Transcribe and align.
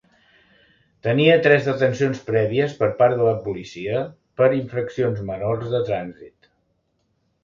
Tenia 1.07 1.33
tres 1.47 1.65
detencions 1.67 2.23
prèvies 2.29 2.73
per 2.79 2.89
part 3.01 3.17
de 3.19 3.27
la 3.27 3.35
policia 3.43 3.99
per 4.41 4.47
infraccions 4.61 5.21
menors 5.29 5.69
de 5.75 5.83
trànsit. 5.91 6.49